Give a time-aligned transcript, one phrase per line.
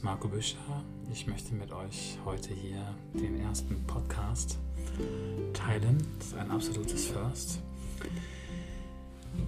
[0.00, 0.56] ist Marco Büscher.
[1.12, 4.56] Ich möchte mit euch heute hier den ersten Podcast
[5.52, 5.98] teilen.
[6.16, 7.60] Das ist ein absolutes First.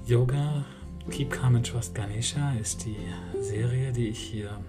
[0.05, 0.63] Yoga
[1.11, 2.99] Keep Calm and Trust Ganesha ist die
[3.41, 4.63] Serie, die ich hier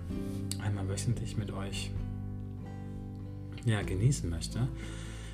[0.64, 1.92] einmal wöchentlich mit euch
[3.66, 4.70] ja, genießen möchte.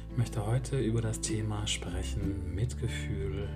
[0.10, 3.48] Ich möchte heute über das Thema sprechen Mitgefühl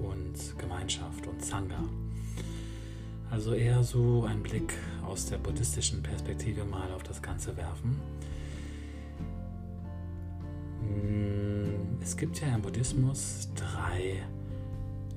[0.00, 1.84] und Gemeinschaft und Sangha.
[3.30, 4.74] Also eher so ein Blick
[5.04, 8.00] aus der buddhistischen Perspektive mal auf das Ganze werfen.
[10.80, 14.22] Hm, es gibt ja im Buddhismus drei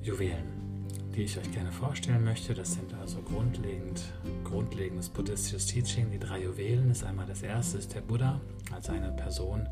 [0.02, 2.54] Juwelen, die ich euch gerne vorstellen möchte.
[2.54, 4.02] Das sind also grundlegend,
[4.44, 6.10] grundlegendes buddhistisches Teaching.
[6.10, 8.40] Die drei Juwelen ist einmal das erste, ist der Buddha
[8.74, 9.68] als eine Person,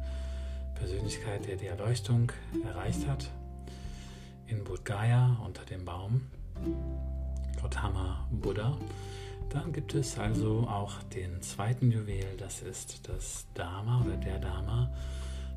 [0.74, 2.30] Persönlichkeit, der die Erleuchtung
[2.64, 3.30] erreicht hat
[4.46, 6.22] in Bodh Gaya unter dem Baum.
[7.66, 8.76] Gautama Buddha.
[9.50, 14.88] Dann gibt es also auch den zweiten Juwel, das ist das Dharma oder der Dharma.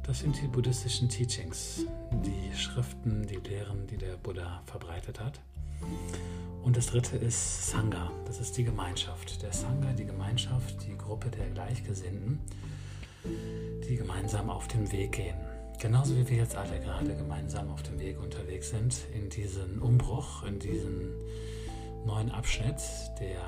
[0.01, 5.39] Das sind die buddhistischen Teachings, die Schriften, die Lehren, die der Buddha verbreitet hat.
[6.63, 9.43] Und das dritte ist Sangha, das ist die Gemeinschaft.
[9.43, 12.39] Der Sangha, die Gemeinschaft, die Gruppe der Gleichgesinnten,
[13.87, 15.37] die gemeinsam auf dem Weg gehen.
[15.79, 20.43] Genauso wie wir jetzt alle gerade gemeinsam auf dem Weg unterwegs sind, in diesen Umbruch,
[20.43, 21.11] in diesen
[22.05, 22.81] neuen Abschnitt,
[23.19, 23.39] der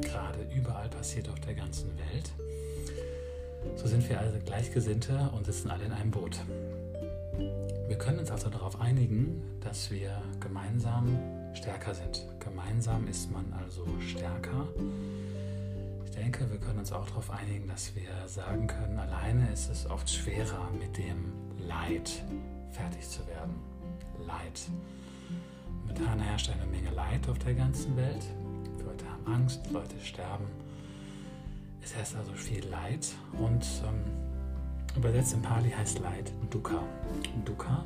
[0.00, 2.30] gerade überall passiert auf der ganzen Welt.
[3.76, 6.40] So sind wir also Gleichgesinnte und sitzen alle in einem Boot.
[7.88, 11.18] Wir können uns also darauf einigen, dass wir gemeinsam
[11.54, 12.26] stärker sind.
[12.40, 14.68] Gemeinsam ist man also stärker.
[16.04, 19.88] Ich denke, wir können uns auch darauf einigen, dass wir sagen können, alleine ist es
[19.88, 21.32] oft schwerer, mit dem
[21.66, 22.22] Leid
[22.70, 23.54] fertig zu werden.
[24.26, 24.60] Leid.
[25.92, 28.24] Momentan herrscht eine Menge Leid auf der ganzen Welt.
[28.82, 30.46] Leute haben Angst, Leute sterben.
[31.82, 33.06] Es herrscht also viel Leid
[33.38, 36.82] und ähm, übersetzt in Pali heißt Leid Dukkha.
[37.44, 37.84] Dukkha.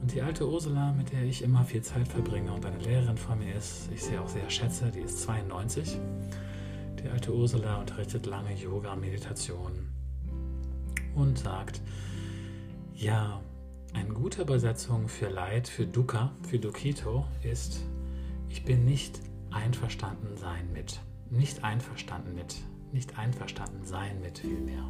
[0.00, 3.38] Und die alte Ursula, mit der ich immer viel Zeit verbringe und eine Lehrerin von
[3.38, 5.98] mir ist, ich sie auch sehr schätze, die ist 92.
[7.02, 9.72] Die alte Ursula unterrichtet lange Yoga, Meditation
[11.16, 11.80] und sagt,
[12.94, 13.40] ja,
[13.94, 17.80] eine gute Übersetzung für Leid, für Dukkha, für Dukkito ist,
[18.48, 21.00] ich bin nicht einverstanden sein mit.
[21.30, 22.56] Nicht einverstanden mit.
[22.92, 24.84] Nicht einverstanden sein mit vielmehr.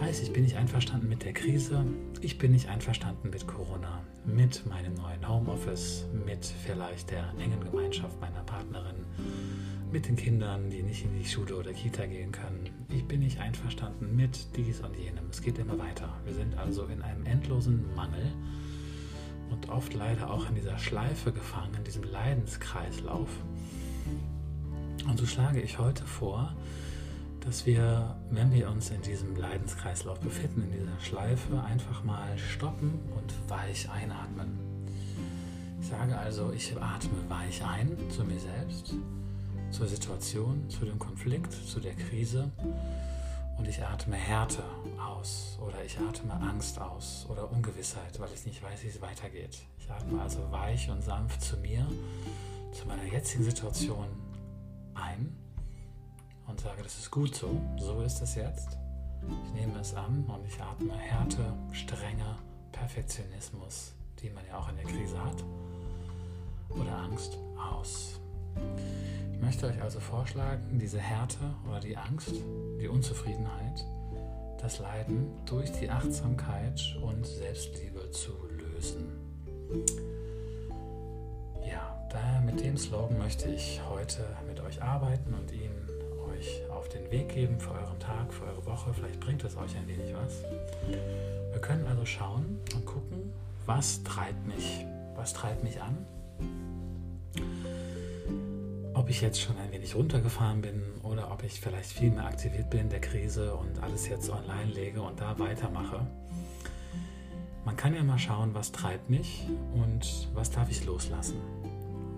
[0.00, 1.84] Heißt, ich bin nicht einverstanden mit der Krise,
[2.20, 8.20] ich bin nicht einverstanden mit Corona, mit meinem neuen Homeoffice, mit vielleicht der engen Gemeinschaft
[8.20, 8.96] meiner Partnerin,
[9.92, 12.70] mit den Kindern, die nicht in die Schule oder Kita gehen können.
[12.88, 15.24] Ich bin nicht einverstanden mit dies und jenem.
[15.30, 16.08] Es geht immer weiter.
[16.24, 18.32] Wir sind also in einem endlosen Mangel
[19.50, 23.28] und oft leider auch in dieser Schleife gefangen, in diesem Leidenskreislauf.
[25.08, 26.54] Und so schlage ich heute vor,
[27.40, 32.98] dass wir, wenn wir uns in diesem Leidenskreislauf befinden, in dieser Schleife, einfach mal stoppen
[33.16, 34.58] und weich einatmen.
[35.80, 38.96] Ich sage also, ich atme weich ein zu mir selbst
[39.76, 42.50] zur Situation, zu dem Konflikt, zu der Krise
[43.58, 44.62] und ich atme Härte
[44.98, 49.58] aus oder ich atme Angst aus oder Ungewissheit, weil ich nicht weiß, wie es weitergeht.
[49.78, 51.86] Ich atme also weich und sanft zu mir,
[52.72, 54.06] zu meiner jetzigen Situation
[54.94, 55.36] ein
[56.46, 58.78] und sage, das ist gut so, so ist es jetzt.
[59.44, 62.38] Ich nehme es an und ich atme Härte, Strenge,
[62.72, 63.92] Perfektionismus,
[64.22, 65.44] die man ja auch in der Krise hat,
[66.70, 68.20] oder Angst aus.
[69.32, 72.32] Ich möchte euch also vorschlagen, diese Härte oder die Angst,
[72.80, 73.84] die Unzufriedenheit,
[74.60, 79.06] das Leiden durch die Achtsamkeit und Selbstliebe zu lösen.
[81.68, 85.70] Ja, daher mit dem Slogan möchte ich heute mit euch arbeiten und ihn
[86.32, 88.92] euch auf den Weg geben für euren Tag, für eure Woche.
[88.94, 90.42] Vielleicht bringt es euch ein wenig was.
[91.52, 93.32] Wir können also schauen und gucken,
[93.66, 95.96] was treibt mich, was treibt mich an
[99.06, 102.70] ob ich jetzt schon ein wenig runtergefahren bin oder ob ich vielleicht viel mehr aktiviert
[102.70, 106.04] bin in der Krise und alles jetzt online lege und da weitermache.
[107.64, 111.36] Man kann ja mal schauen, was treibt mich und was darf ich loslassen.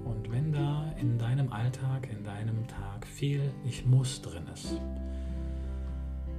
[0.07, 4.81] Und wenn da in deinem Alltag, in deinem Tag viel Ich muss drin ist,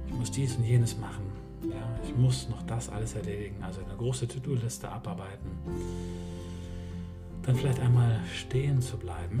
[0.08, 1.30] ich muss dies und jenes machen,
[1.62, 5.48] ja, ich muss noch das alles erledigen, also eine große To-Do-Liste abarbeiten,
[7.42, 9.40] dann vielleicht einmal stehen zu bleiben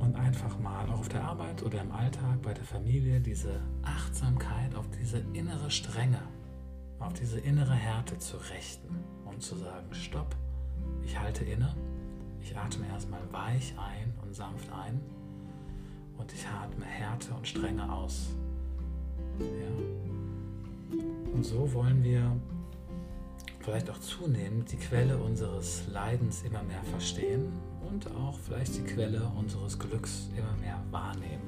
[0.00, 4.74] und einfach mal auch auf der Arbeit oder im Alltag bei der Familie diese Achtsamkeit
[4.74, 6.22] auf diese innere Strenge,
[6.98, 10.34] auf diese innere Härte zu richten und zu sagen, stopp,
[11.04, 11.74] ich halte inne,
[12.40, 15.00] ich atme erstmal weich ein und sanft ein
[16.18, 18.34] und ich atme Härte und Strenge aus.
[19.38, 20.96] Ja.
[21.32, 22.36] Und so wollen wir
[23.60, 27.52] vielleicht auch zunehmend die Quelle unseres Leidens immer mehr verstehen
[27.88, 31.42] und auch vielleicht die Quelle unseres Glücks immer mehr wahrnehmen.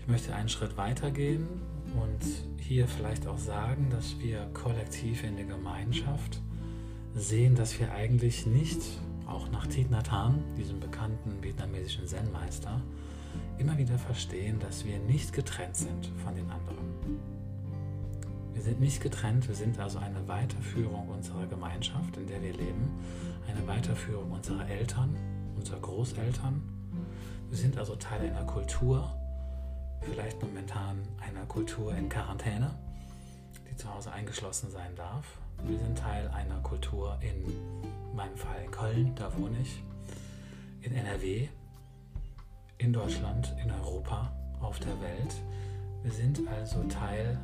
[0.00, 1.46] Ich möchte einen Schritt weiter gehen
[1.94, 6.40] und hier vielleicht auch sagen, dass wir kollektiv in der Gemeinschaft
[7.14, 8.80] sehen, dass wir eigentlich nicht,
[9.26, 12.80] auch nach Thich Nhat Hanh, diesem bekannten vietnamesischen Zen-Meister,
[13.58, 16.88] immer wieder verstehen, dass wir nicht getrennt sind von den anderen.
[18.54, 22.90] Wir sind nicht getrennt, wir sind also eine Weiterführung unserer Gemeinschaft, in der wir leben,
[23.48, 25.16] eine Weiterführung unserer Eltern,
[25.56, 26.62] unserer Großeltern.
[27.48, 29.14] Wir sind also Teil einer Kultur,
[30.02, 32.70] vielleicht momentan einer Kultur in Quarantäne,
[33.70, 35.24] die zu Hause eingeschlossen sein darf.
[35.64, 39.82] Wir sind Teil einer Kultur in meinem Fall in Köln, da wohne ich,
[40.82, 41.48] in NRW,
[42.78, 45.34] in Deutschland, in Europa, auf der Welt.
[46.02, 47.38] Wir sind also Teil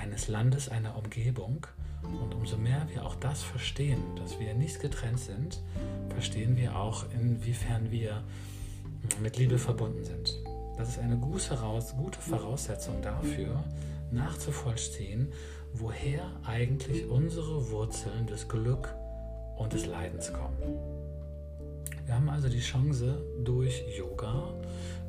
[0.00, 1.66] eines Landes, einer Umgebung.
[2.02, 5.60] Und umso mehr wir auch das verstehen, dass wir nicht getrennt sind,
[6.08, 8.24] verstehen wir auch, inwiefern wir
[9.22, 10.38] mit Liebe verbunden sind.
[10.78, 13.62] Das ist eine gute Voraussetzung dafür,
[14.10, 15.30] nachzuvollziehen,
[15.74, 18.94] woher eigentlich unsere Wurzeln des Glück
[19.58, 20.56] und des Leidens kommen.
[22.06, 24.52] Wir haben also die Chance, durch Yoga,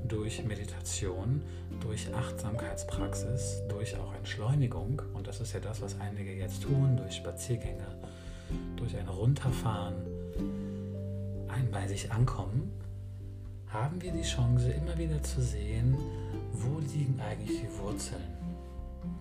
[0.04, 1.42] durch Meditation,
[1.80, 7.16] durch Achtsamkeitspraxis, durch auch Entschleunigung, und das ist ja das, was einige jetzt tun, durch
[7.16, 7.88] Spaziergänge,
[8.76, 9.96] durch ein Runterfahren,
[11.48, 12.72] ein bei sich ankommen,
[13.68, 15.96] haben wir die Chance, immer wieder zu sehen,
[16.52, 18.22] wo liegen eigentlich die Wurzeln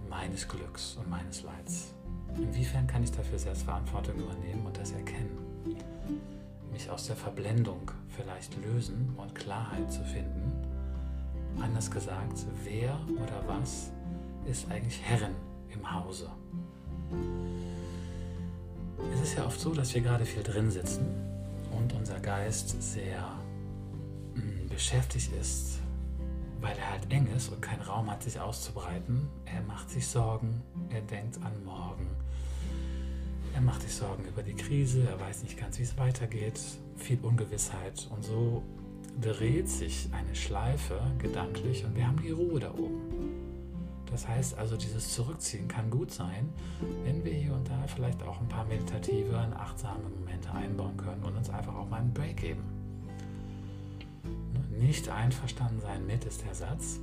[0.08, 1.94] meines Glücks und meines Leids.
[2.36, 5.49] Inwiefern kann ich dafür Selbstverantwortung übernehmen und das erkennen?
[6.72, 10.70] Mich aus der Verblendung vielleicht lösen und Klarheit zu finden
[11.58, 13.90] Anders gesagt, wer oder was
[14.46, 15.34] ist eigentlich Herrin
[15.72, 16.30] im Hause?
[19.14, 21.06] Es ist ja oft so, dass wir gerade viel drin sitzen
[21.76, 23.22] und unser Geist sehr
[24.34, 25.80] mm, beschäftigt ist,
[26.60, 29.28] weil er halt eng ist und keinen Raum hat, sich auszubreiten.
[29.44, 32.06] Er macht sich Sorgen, er denkt an morgen.
[33.54, 36.60] Er macht sich Sorgen über die Krise, er weiß nicht ganz, wie es weitergeht,
[36.96, 38.62] viel Ungewissheit und so
[39.20, 43.00] dreht sich eine Schleife gedanklich und wir haben die Ruhe da oben.
[44.10, 46.48] Das heißt also, dieses Zurückziehen kann gut sein,
[47.04, 51.22] wenn wir hier und da vielleicht auch ein paar meditative und achtsame Momente einbauen können
[51.22, 52.62] und uns einfach auch mal einen Break geben.
[54.78, 56.98] Nicht einverstanden sein mit ist der Satz.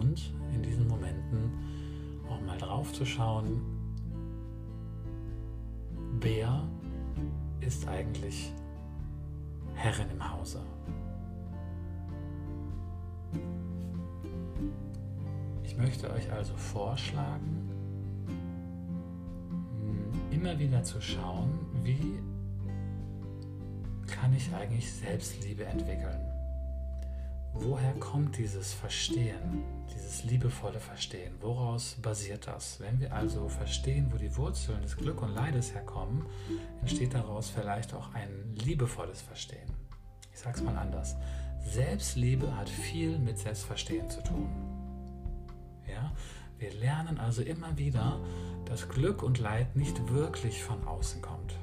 [0.00, 1.52] Und in diesen Momenten
[2.28, 3.60] auch mal drauf zu schauen,
[6.26, 6.60] wer
[7.60, 8.52] ist eigentlich
[9.74, 10.60] Herrin im Hause.
[15.62, 17.70] Ich möchte euch also vorschlagen,
[20.32, 22.18] immer wieder zu schauen, wie
[24.08, 26.25] kann ich eigentlich Selbstliebe entwickeln?
[27.58, 31.34] Woher kommt dieses Verstehen, dieses liebevolle Verstehen?
[31.40, 32.78] Woraus basiert das?
[32.80, 36.26] Wenn wir also verstehen, wo die Wurzeln des Glück und Leides herkommen,
[36.80, 39.70] entsteht daraus vielleicht auch ein liebevolles Verstehen.
[40.32, 41.16] Ich sage es mal anders.
[41.66, 44.48] Selbstliebe hat viel mit Selbstverstehen zu tun.
[45.88, 46.12] Ja?
[46.58, 48.20] Wir lernen also immer wieder,
[48.66, 51.54] dass Glück und Leid nicht wirklich von außen kommt.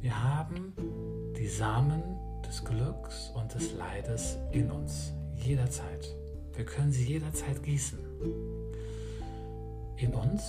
[0.00, 0.72] Wir haben
[1.36, 2.02] die Samen
[2.46, 6.14] des Glücks und des Leides in uns, jederzeit.
[6.54, 7.98] Wir können sie jederzeit gießen.
[9.96, 10.42] In uns,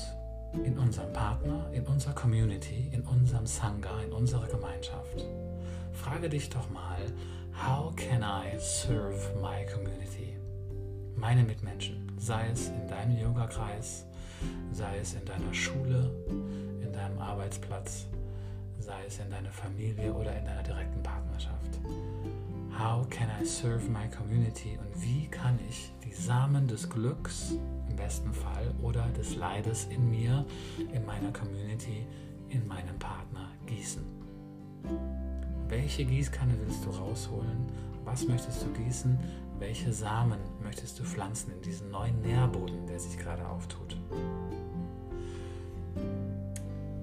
[0.63, 5.25] in unserem Partner, in unserer Community, in unserem Sangha, in unserer Gemeinschaft.
[5.93, 6.99] Frage dich doch mal,
[7.53, 10.37] how can I serve my community?
[11.15, 14.05] Meine Mitmenschen, sei es in deinem Yoga-Kreis,
[14.71, 16.11] sei es in deiner Schule,
[16.81, 18.05] in deinem Arbeitsplatz,
[18.87, 21.77] sei es in deiner Familie oder in deiner direkten Partnerschaft.
[22.79, 27.55] How can I serve my community und wie kann ich die Samen des Glücks
[27.89, 30.45] im besten Fall oder des Leides in mir,
[30.93, 32.07] in meiner Community,
[32.47, 34.05] in meinem Partner gießen?
[35.67, 37.67] Welche Gießkanne willst du rausholen?
[38.05, 39.19] Was möchtest du gießen?
[39.59, 43.97] Welche Samen möchtest du pflanzen in diesen neuen Nährboden, der sich gerade auftut?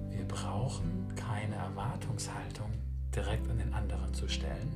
[0.09, 2.71] Wir brauchen keine Erwartungshaltung
[3.13, 4.71] direkt an den anderen zu stellen.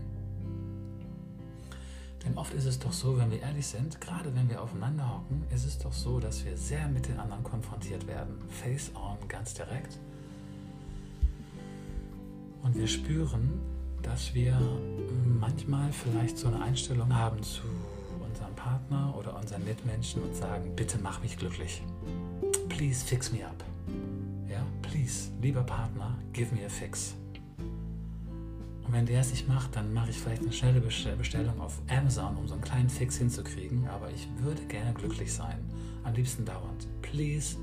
[2.26, 5.44] Denn oft ist es doch so, wenn wir ehrlich sind, gerade wenn wir aufeinander hocken,
[5.56, 8.42] ist es doch so, dass wir sehr mit den anderen konfrontiert werden.
[8.50, 9.98] Face on, ganz direkt.
[12.62, 13.62] Und wir spüren,
[14.02, 14.60] dass wir
[15.40, 17.64] manchmal vielleicht so eine Einstellung haben zu
[18.28, 21.82] unserem Partner oder unseren Mitmenschen und sagen, bitte mach mich glücklich.
[22.68, 23.64] Please fix me up.
[24.50, 26.09] Ja, please, lieber Partner,
[26.40, 27.16] give me a fix.
[28.86, 32.38] Und wenn der es nicht macht, dann mache ich vielleicht eine schnelle Bestellung auf Amazon,
[32.38, 33.86] um so einen kleinen Fix hinzukriegen.
[33.90, 35.60] Aber ich würde gerne glücklich sein.
[36.06, 36.88] Am liebsten dauernd.
[37.02, 37.58] Please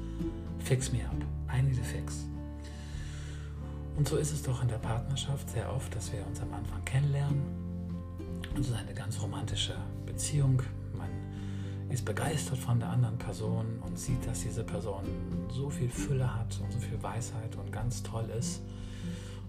[0.59, 1.17] fix me up.
[1.51, 2.27] I need a fix.
[3.97, 6.85] Und so ist es doch in der Partnerschaft sehr oft, dass wir uns am Anfang
[6.85, 7.41] kennenlernen.
[8.55, 10.61] Und es ist eine ganz romantische Beziehung.
[11.89, 15.05] Ist begeistert von der anderen Person und sieht, dass diese Person
[15.49, 18.61] so viel Fülle hat und so viel Weisheit und ganz toll ist.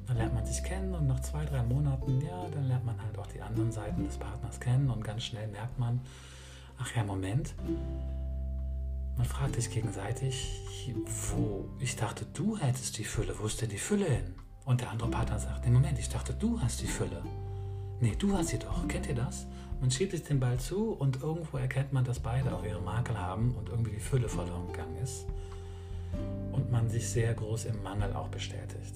[0.06, 3.18] Dann lernt man sich kennen und nach zwei, drei Monaten, ja, dann lernt man halt
[3.18, 6.00] auch die anderen Seiten des Partners kennen und ganz schnell merkt man,
[6.78, 7.56] ach ja, Moment,
[9.18, 10.62] man fragt sich gegenseitig,
[11.32, 14.36] wo, ich dachte, du hättest die Fülle, wo ist denn die Fülle hin?
[14.64, 17.24] Und der andere Partner sagt, nee, Moment, ich dachte, du hast die Fülle.
[18.00, 18.88] Nee, du hast sie doch.
[18.88, 19.48] Kennt ihr das?
[19.80, 23.18] Man schiebt sich den Ball zu und irgendwo erkennt man, dass beide auch ihre Makel
[23.18, 25.26] haben und irgendwie die Fülle verloren gegangen ist.
[26.52, 28.96] Und man sich sehr groß im Mangel auch bestätigt.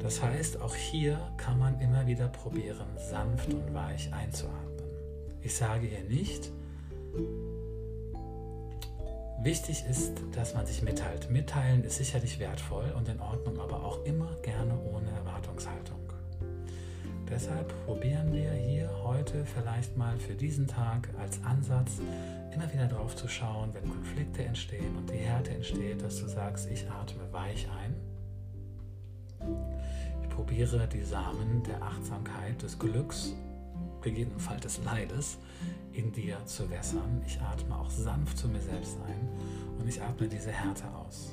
[0.00, 4.84] Das heißt, auch hier kann man immer wieder probieren, sanft und weich einzuatmen.
[5.40, 6.50] Ich sage hier nicht,
[9.42, 11.30] wichtig ist, dass man sich mitteilt.
[11.30, 15.93] Mitteilen ist sicherlich wertvoll und in Ordnung, aber auch immer gerne ohne Erwartungshaltung.
[17.30, 22.00] Deshalb probieren wir hier heute vielleicht mal für diesen Tag als Ansatz
[22.54, 26.70] immer wieder drauf zu schauen, wenn Konflikte entstehen und die Härte entsteht, dass du sagst,
[26.70, 27.94] ich atme weich ein
[30.22, 33.34] ich probiere die Samen der Achtsamkeit, des Glücks,
[34.02, 35.38] gegebenenfalls des Leides,
[35.92, 37.22] in dir zu wässern.
[37.26, 39.28] Ich atme auch sanft zu mir selbst ein
[39.78, 41.32] und ich atme diese Härte aus.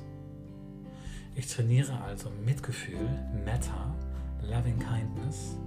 [1.36, 3.10] Ich trainiere also Mitgefühl,
[3.43, 3.95] Metta,
[4.43, 5.57] Loving Kindness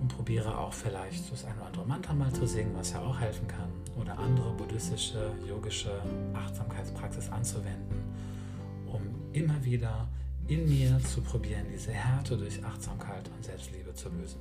[0.00, 3.18] und probiere auch vielleicht das eine oder andere Mantra mal zu singen, was ja auch
[3.18, 3.68] helfen kann,
[4.00, 6.02] oder andere buddhistische, yogische
[6.34, 8.02] Achtsamkeitspraxis anzuwenden,
[8.86, 10.08] um immer wieder
[10.48, 14.40] in mir zu probieren, diese Härte durch Achtsamkeit und Selbstliebe zu lösen.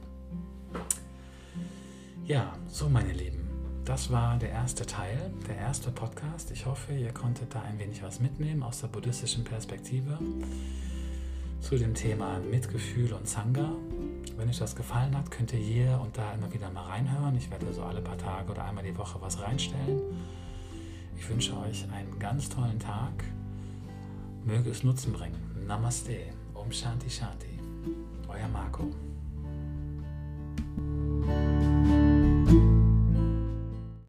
[2.26, 3.48] Ja, so meine Lieben,
[3.86, 6.52] das war der erste Teil, der erste Podcast.
[6.52, 10.20] Ich hoffe, ihr konntet da ein wenig was mitnehmen aus der buddhistischen Perspektive
[11.60, 13.72] zu dem Thema Mitgefühl und Sangha.
[14.38, 17.36] Wenn euch das gefallen hat, könnt ihr hier und da immer wieder mal reinhören.
[17.36, 20.00] Ich werde so alle paar Tage oder einmal die Woche was reinstellen.
[21.18, 23.12] Ich wünsche euch einen ganz tollen Tag.
[24.46, 25.66] Möge es Nutzen bringen.
[25.68, 26.18] Namaste.
[26.54, 27.60] Om Shanti Shanti.
[28.30, 28.90] Euer Marco.